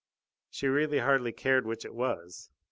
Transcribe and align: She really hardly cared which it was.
She 0.49 0.65
really 0.67 0.97
hardly 0.97 1.31
cared 1.31 1.67
which 1.67 1.85
it 1.85 1.93
was. 1.93 2.49